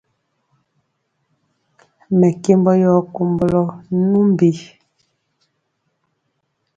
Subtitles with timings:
[2.19, 3.63] Mɛkembɔ yɔ kombolɔ
[4.09, 4.49] numbi.